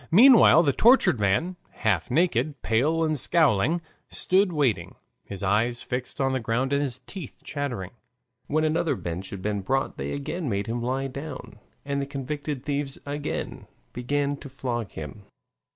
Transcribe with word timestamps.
Meanwhile 0.09 0.63
the 0.63 0.73
tortured 0.73 1.19
man, 1.19 1.57
half 1.85 2.09
naked, 2.09 2.59
pale 2.63 3.03
and 3.03 3.19
scowling, 3.19 3.81
stood 4.09 4.51
waiting, 4.51 4.95
his 5.25 5.43
eyes 5.43 5.83
fixed 5.83 6.19
on 6.19 6.33
the 6.33 6.39
ground 6.39 6.73
and 6.73 6.81
his 6.81 6.97
teeth 7.05 7.41
chattering. 7.43 7.91
When 8.47 8.63
another 8.63 8.95
bench 8.95 9.29
had 9.29 9.43
been 9.43 9.61
brought 9.61 9.97
they 9.97 10.11
again 10.13 10.49
made 10.49 10.65
him 10.65 10.81
lie 10.81 11.05
down, 11.05 11.59
and 11.85 12.01
the 12.01 12.07
convicted 12.07 12.65
thieves 12.65 12.97
again 13.05 13.67
began 13.93 14.37
to 14.37 14.49
flog 14.49 14.89
him. 14.93 15.25